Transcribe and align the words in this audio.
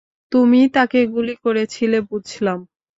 তুমিই 0.31 0.67
তাকে 0.75 0.99
গুলি 1.13 1.35
করেছিলে, 1.43 1.97
বুঝলাম। 2.09 2.59